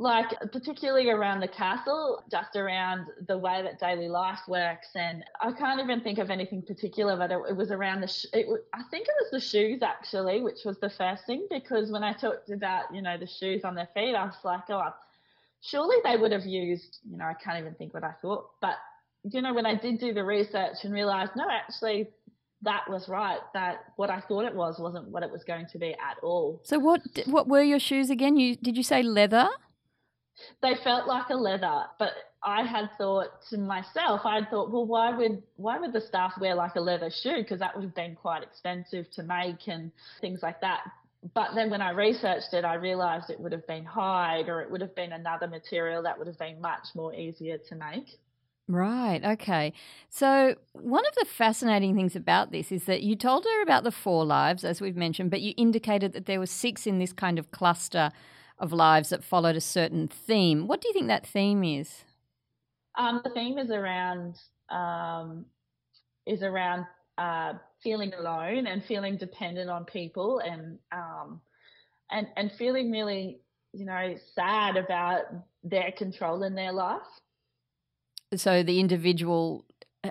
[0.00, 5.50] Like particularly around the castle, just around the way that daily life works, and I
[5.50, 8.06] can't even think of anything particular, but it, it was around the.
[8.06, 11.90] Sh- it, I think it was the shoes actually, which was the first thing because
[11.90, 14.94] when I talked about you know the shoes on their feet, I was like, oh,
[15.62, 16.98] surely they would have used.
[17.10, 18.76] You know, I can't even think what I thought, but
[19.24, 22.08] you know when I did do the research and realized no, actually
[22.62, 23.38] that was right.
[23.54, 26.60] That what I thought it was wasn't what it was going to be at all.
[26.64, 28.36] So what what were your shoes again?
[28.36, 29.48] You did you say leather?
[30.62, 34.86] They felt like a leather, but I had thought to myself, I had thought, well,
[34.86, 37.38] why would why would the staff wear like a leather shoe?
[37.38, 39.90] Because that would have been quite expensive to make and
[40.20, 40.82] things like that.
[41.34, 44.70] But then when I researched it, I realised it would have been hide or it
[44.70, 48.18] would have been another material that would have been much more easier to make.
[48.68, 49.24] Right.
[49.24, 49.72] Okay.
[50.10, 53.90] So, one of the fascinating things about this is that you told her about the
[53.90, 57.38] four lives, as we've mentioned, but you indicated that there were six in this kind
[57.38, 58.12] of cluster
[58.58, 60.66] of lives that followed a certain theme.
[60.66, 62.04] What do you think that theme is?
[62.98, 65.46] Um, the theme is around um,
[66.26, 66.84] is around
[67.16, 71.40] uh, feeling alone and feeling dependent on people and um,
[72.10, 73.40] and and feeling really
[73.72, 75.22] you know sad about
[75.64, 77.00] their control in their life.
[78.36, 79.64] So the individual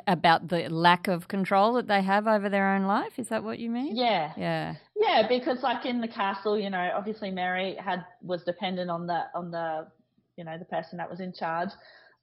[0.06, 3.18] about the lack of control that they have over their own life.
[3.18, 3.96] Is that what you mean?
[3.96, 4.34] Yeah.
[4.38, 4.76] Yeah.
[4.96, 9.24] Yeah, because like in the castle, you know, obviously Mary had was dependent on the
[9.34, 9.88] on the
[10.36, 11.70] you know the person that was in charge.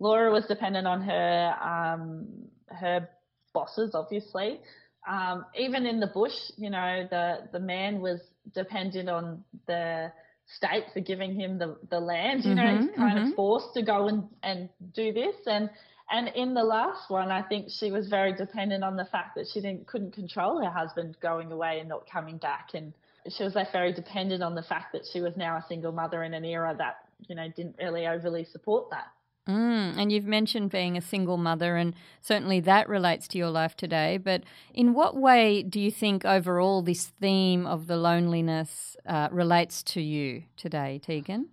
[0.00, 2.26] Laura was dependent on her um,
[2.68, 3.08] her
[3.52, 4.60] bosses, obviously.
[5.08, 8.20] Um, even in the bush, you know, the the man was
[8.54, 10.12] dependent on the
[10.46, 12.44] state for giving him the, the land.
[12.44, 13.30] You know, Mhm, he's kind mhm.
[13.30, 15.36] of forced to go and, and do this.
[15.46, 15.70] And
[16.10, 19.46] and in the last one, I think she was very dependent on the fact that
[19.52, 22.70] she didn't couldn't control her husband going away and not coming back.
[22.74, 22.92] And
[23.28, 26.22] she was left very dependent on the fact that she was now a single mother
[26.22, 29.06] in an era that you know didn't really overly support that.
[29.48, 33.76] Mm, and you've mentioned being a single mother, and certainly that relates to your life
[33.76, 34.16] today.
[34.16, 39.82] But in what way do you think overall this theme of the loneliness uh, relates
[39.82, 41.50] to you today, Tegan?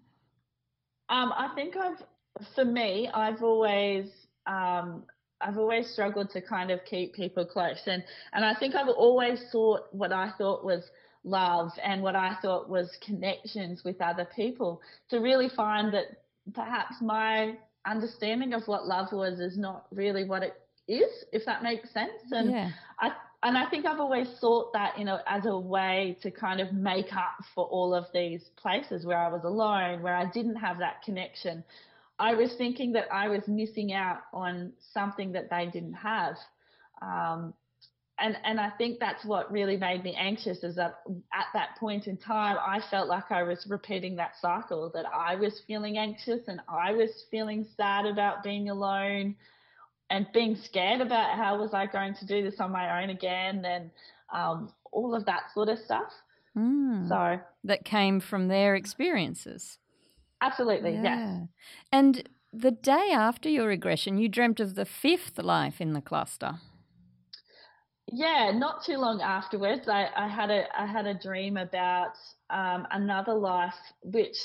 [1.10, 2.02] Um, I think I've,
[2.56, 4.10] for me, I've always,
[4.48, 5.04] um,
[5.42, 9.44] I've always struggled to kind of keep people close, and and I think I've always
[9.52, 10.90] sought what I thought was
[11.26, 16.06] love and what I thought was connections with other people to really find that
[16.54, 20.54] perhaps my understanding of what love was is not really what it
[20.88, 22.32] is, if that makes sense.
[22.32, 22.70] And yeah.
[23.00, 23.12] I
[23.44, 26.74] and I think I've always thought that you know as a way to kind of
[26.74, 30.80] make up for all of these places where I was alone, where I didn't have
[30.80, 31.64] that connection.
[32.20, 36.36] I was thinking that I was missing out on something that they didn't have.
[37.02, 37.56] Um,
[38.22, 41.02] and and I think that's what really made me anxious is that
[41.34, 45.36] at that point in time I felt like I was repeating that cycle that I
[45.36, 49.36] was feeling anxious and I was feeling sad about being alone
[50.10, 53.66] and being scared about how was I going to do this on my own again
[53.66, 53.90] and
[54.32, 56.12] um, all of that sort of stuff.
[56.56, 59.80] Mm, So that came from their experiences.
[60.42, 61.04] absolutely, yes.
[61.04, 61.40] Yeah.
[61.92, 66.60] And the day after your regression, you dreamt of the fifth life in the cluster.
[68.12, 72.14] Yeah, not too long afterwards, I, I had a I had a dream about
[72.50, 74.38] um, another life, which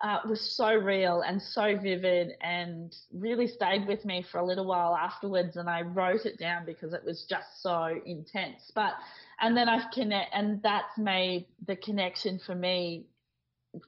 [0.00, 4.66] uh, was so real and so vivid, and really stayed with me for a little
[4.66, 5.56] while afterwards.
[5.56, 8.70] And I wrote it down because it was just so intense.
[8.74, 8.94] But
[9.40, 13.06] and then I've connect, and that's made the connection for me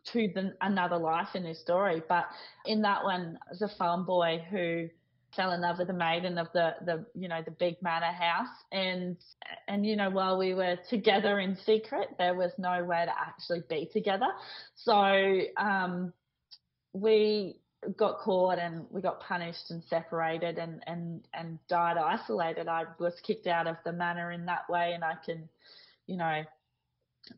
[0.07, 2.03] to the, another life in this story.
[2.09, 2.27] But
[2.66, 4.88] in that one, as a farm boy who
[5.35, 8.49] fell in love with the maiden of the the you know the big manor house.
[8.73, 9.16] And
[9.69, 13.62] and you know while we were together in secret there was no way to actually
[13.69, 14.29] be together.
[14.75, 16.12] So um
[16.93, 17.57] we
[17.97, 22.69] got caught and we got punished and separated and and and died isolated.
[22.69, 24.93] I was kicked out of the manor in that way.
[24.95, 25.49] And i can
[26.07, 26.43] you know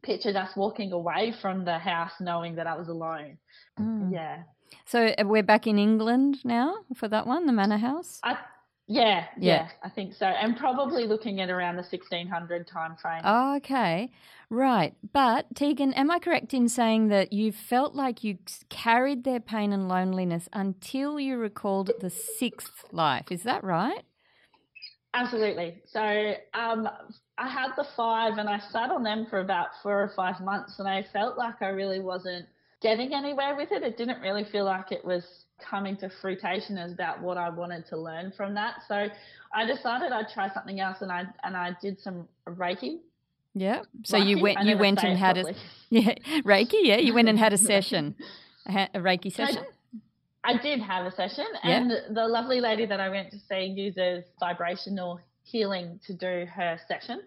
[0.02, 3.36] pictured us walking away from the house knowing that i was alone.
[3.78, 4.12] Mm.
[4.12, 4.42] yeah
[4.84, 8.20] So uh, we're back in England now for that one, the Manor House.
[8.22, 8.36] I
[8.88, 9.54] yeah, Yeah.
[9.54, 10.26] yeah, I think so.
[10.26, 13.22] And probably looking at around the 1600 time frame.
[13.24, 14.10] Oh, okay.
[14.50, 14.94] Right.
[15.12, 19.72] But, Tegan, am I correct in saying that you felt like you carried their pain
[19.72, 23.30] and loneliness until you recalled the sixth life?
[23.30, 24.02] Is that right?
[25.14, 25.80] Absolutely.
[25.86, 26.88] So um,
[27.38, 30.78] I had the five and I sat on them for about four or five months
[30.78, 32.46] and I felt like I really wasn't
[32.82, 33.82] getting anywhere with it.
[33.82, 35.24] It didn't really feel like it was
[35.58, 38.76] coming to fruition as about what I wanted to learn from that.
[38.88, 39.06] So
[39.54, 42.98] I decided I'd try something else and I and I did some Reiki.
[43.54, 43.82] Yeah.
[44.04, 45.54] So you went you went and had a
[45.90, 46.14] yeah,
[46.44, 48.16] Reiki, yeah, you went and had a session.
[48.66, 49.64] A, a Reiki session?
[50.44, 51.76] I did have a session, Yeah.
[51.76, 56.78] and the lovely lady that I went to see uses vibrational healing to do her
[56.88, 57.22] session.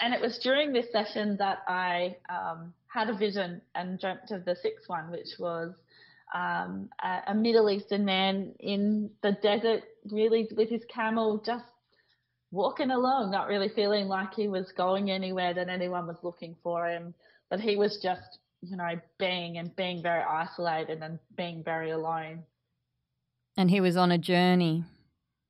[0.00, 4.44] And it was during this session that I um, had a vision and dreamt of
[4.44, 5.72] the sixth one, which was
[6.34, 11.64] um, a, a Middle Eastern man in the desert, really with his camel, just
[12.50, 16.88] walking along, not really feeling like he was going anywhere, that anyone was looking for
[16.88, 17.14] him,
[17.48, 22.42] but he was just, you know, being and being very isolated and being very alone.
[23.56, 24.84] And he was on a journey.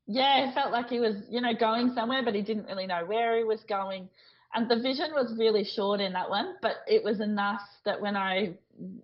[0.07, 3.05] Yeah, it felt like he was, you know, going somewhere, but he didn't really know
[3.07, 4.09] where he was going.
[4.52, 8.16] And the vision was really short in that one, but it was enough that when
[8.16, 8.54] I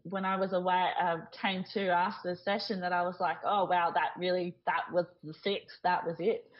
[0.03, 3.65] when I was away, uh, came to after the session, that I was like, oh
[3.67, 6.51] wow, that really that was the six, that was it.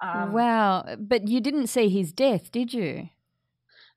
[0.00, 0.84] Um, wow.
[0.98, 3.08] But you didn't see his death, did you?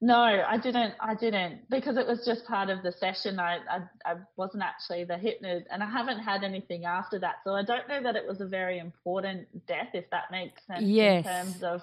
[0.03, 0.95] No, I didn't.
[0.99, 3.39] I didn't because it was just part of the session.
[3.39, 7.35] I I, I wasn't actually the hypnotist, and I haven't had anything after that.
[7.43, 10.81] So I don't know that it was a very important death, if that makes sense
[10.83, 11.27] Yes.
[11.27, 11.81] in terms of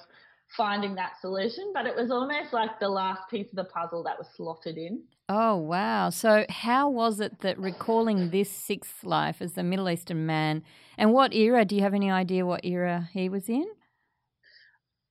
[0.56, 4.18] finding that solution, but it was almost like the last piece of the puzzle that
[4.18, 5.02] was slotted in.
[5.28, 6.10] Oh, wow.
[6.10, 10.62] So, how was it that recalling this sixth life as the Middle Eastern man,
[10.96, 11.64] and what era?
[11.64, 13.66] Do you have any idea what era he was in?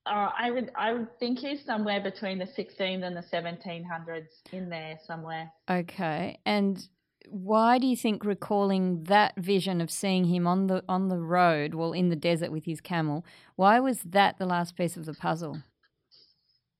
[0.06, 4.70] Uh, I would I would think he's somewhere between the 16th and the 1700s in
[4.70, 5.52] there somewhere.
[5.70, 6.82] Okay, and
[7.30, 11.74] why do you think recalling that vision of seeing him on the on the road,
[11.74, 13.24] well, in the desert with his camel,
[13.56, 15.62] why was that the last piece of the puzzle?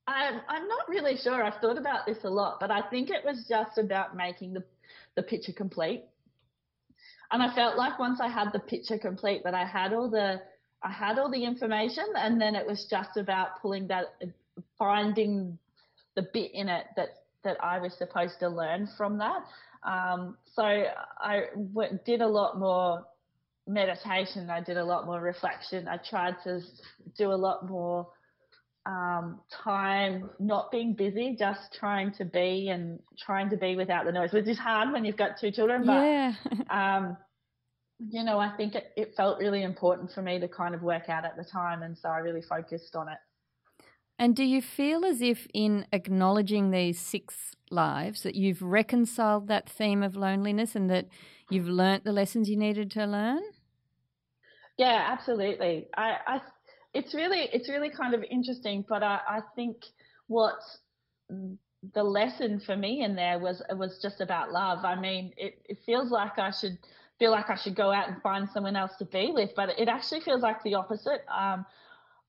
[0.07, 1.43] I'm I'm not really sure.
[1.43, 4.65] I've thought about this a lot, but I think it was just about making the
[5.15, 6.05] the picture complete.
[7.31, 10.41] And I felt like once I had the picture complete, that I had all the
[10.83, 14.15] I had all the information, and then it was just about pulling that,
[14.79, 15.59] finding
[16.15, 17.09] the bit in it that
[17.45, 19.45] that I was supposed to learn from that.
[19.83, 23.05] Um, so I w- did a lot more
[23.67, 24.51] meditation.
[24.51, 25.89] I did a lot more reflection.
[25.89, 26.61] I tried to
[27.17, 28.09] do a lot more
[28.87, 34.13] um, time not being busy, just trying to be and trying to be without the
[34.13, 35.85] noise, which is hard when you've got two children.
[35.85, 36.33] But, yeah.
[36.71, 37.17] um,
[37.99, 41.09] you know, I think it, it felt really important for me to kind of work
[41.09, 41.83] out at the time.
[41.83, 43.19] And so I really focused on it.
[44.19, 49.69] And do you feel as if, in acknowledging these six lives, that you've reconciled that
[49.69, 51.07] theme of loneliness and that
[51.51, 53.43] you've learnt the lessons you needed to learn?
[54.77, 55.89] Yeah, absolutely.
[55.97, 56.41] I, I
[56.95, 58.85] it's really, it's really kind of interesting.
[58.89, 59.77] But I, I think
[60.27, 60.59] what
[61.95, 64.85] the lesson for me in there was was just about love.
[64.85, 66.79] I mean, it, it feels like I should
[67.19, 69.89] feel like I should go out and find someone else to be with, but it
[69.89, 71.25] actually feels like the opposite.
[71.33, 71.67] Um,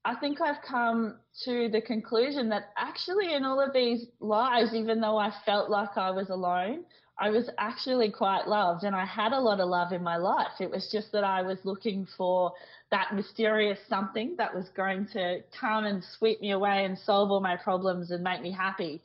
[0.06, 5.02] I think I've come to the conclusion that actually, in all of these lives, even
[5.02, 6.86] though I felt like I was alone,
[7.20, 10.54] I was actually quite loved and I had a lot of love in my life.
[10.62, 12.54] It was just that I was looking for
[12.92, 17.42] that mysterious something that was going to come and sweep me away and solve all
[17.42, 19.02] my problems and make me happy,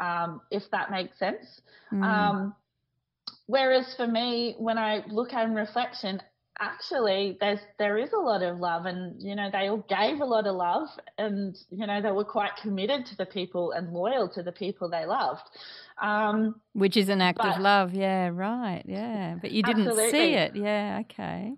[0.00, 1.60] um, if that makes sense.
[1.92, 2.02] Mm.
[2.02, 2.54] Um,
[3.46, 6.22] whereas for me, when I look at in reflection,
[6.60, 10.24] actually there's there is a lot of love and you know they all gave a
[10.24, 14.28] lot of love and you know they were quite committed to the people and loyal
[14.28, 15.42] to the people they loved.
[16.00, 17.94] Um, which is an act of love.
[17.94, 18.82] Yeah right.
[18.86, 19.36] Yeah.
[19.40, 20.10] But you didn't absolutely.
[20.10, 20.56] see it.
[20.56, 21.52] Yeah okay.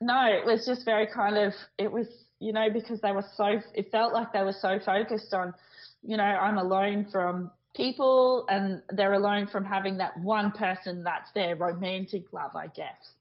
[0.00, 2.06] No it was just very kind of it was
[2.40, 5.54] you know because they were so it felt like they were so focused on
[6.02, 11.30] you know i'm alone from people and they're alone from having that one person that's
[11.32, 13.13] their romantic love i guess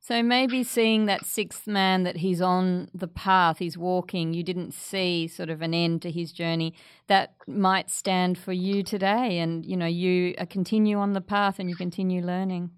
[0.00, 4.72] so maybe seeing that sixth man that he's on the path, he's walking, you didn't
[4.72, 6.74] see sort of an end to his journey,
[7.06, 9.38] that might stand for you today.
[9.38, 12.70] And, you know, you uh, continue on the path and you continue learning.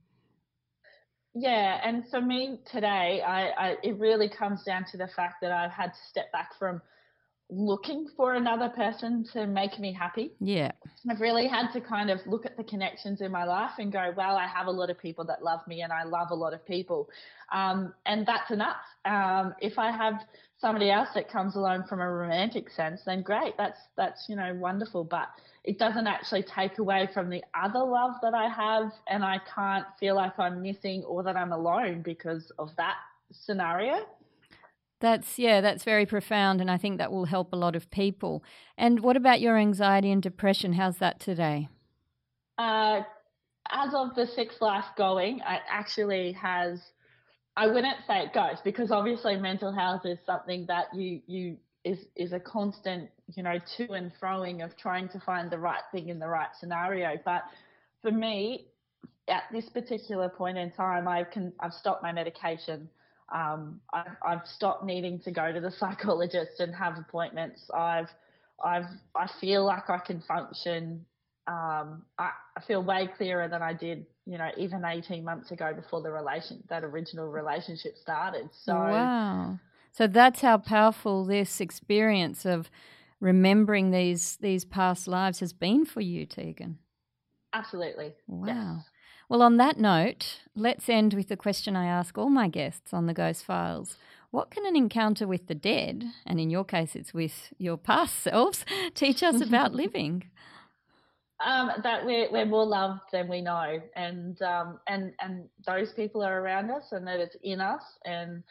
[1.35, 5.51] Yeah, and for me today, I, I, it really comes down to the fact that
[5.51, 6.81] I've had to step back from
[7.51, 10.33] looking for another person to make me happy.
[10.41, 10.73] Yeah.
[11.09, 14.13] I've really had to kind of look at the connections in my life and go,
[14.17, 16.55] well, I have a lot of people that love me and I love a lot
[16.55, 17.11] of people.
[17.53, 18.77] Um, and that's enough.
[19.05, 20.15] Um, if I have
[20.59, 23.57] somebody else that comes along from a romantic sense, then great.
[23.59, 25.05] That's, that's, you know, wonderful.
[25.05, 25.29] But
[25.65, 28.91] it doesn't actually take away from the other love that I have.
[29.07, 32.97] And I can't feel like I'm missing or that I'm alone because of that
[33.31, 34.07] scenario.
[35.05, 38.43] That's yeah, that's very profound, and I think that will help a lot of people.
[38.79, 40.73] And what about your anxiety and depression?
[40.73, 41.69] How's that today?
[42.57, 43.03] Uh,
[43.71, 46.81] as of the sixth life going, it actually has.
[47.55, 52.07] I wouldn't say it goes because obviously mental health is something that you you is
[52.17, 56.09] is a constant you know to and froing of trying to find the right thing
[56.09, 57.19] in the right scenario.
[57.27, 57.43] But
[58.01, 58.69] for me,
[59.29, 62.89] at this particular point in time, I can I've stopped my medication.
[63.35, 67.69] Um, I, I've stopped needing to go to the psychologist and have appointments.
[67.75, 68.09] I've,
[68.65, 71.05] I've, I feel like I can function.
[71.47, 75.75] Um, I, I feel way clearer than I did, you know, even 18 months ago
[75.75, 78.49] before the relation, that original relationship started.
[78.53, 79.59] So, wow.
[79.93, 82.71] So that's how powerful this experience of
[83.21, 86.79] remembering these these past lives has been for you, Tegan.
[87.53, 88.15] Absolutely.
[88.27, 88.47] Wow.
[88.77, 88.85] Yes.
[89.29, 93.07] Well, on that note, let's end with the question I ask all my guests on
[93.07, 93.97] the Ghost Files.
[94.31, 98.19] What can an encounter with the dead, and in your case it's with your past
[98.23, 98.65] selves,
[98.95, 100.25] teach us about living?
[101.45, 106.23] Um, that we're, we're more loved than we know, and um, and and those people
[106.23, 108.43] are around us, and that it's in us, and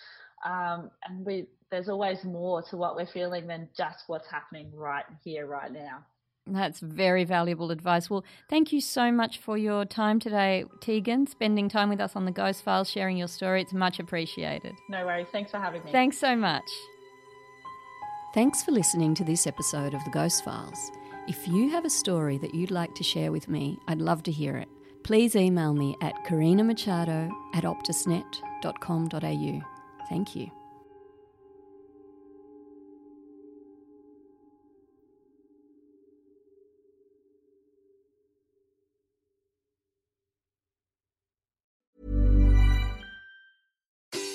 [0.46, 5.06] um, and we there's always more to what we're feeling than just what's happening right
[5.24, 6.04] here, right now.
[6.46, 8.10] That's very valuable advice.
[8.10, 12.26] Well, thank you so much for your time today, Tegan, spending time with us on
[12.26, 13.62] the Ghost Files, sharing your story.
[13.62, 14.76] It's much appreciated.
[14.90, 15.28] No worries.
[15.32, 15.92] Thanks for having me.
[15.92, 16.70] Thanks so much.
[18.34, 20.92] Thanks for listening to this episode of The Ghost Files.
[21.28, 24.32] If you have a story that you'd like to share with me, I'd love to
[24.32, 24.68] hear it.
[25.04, 29.62] Please email me at karinamachado at optusnet.com.au.
[30.10, 30.63] Thank you.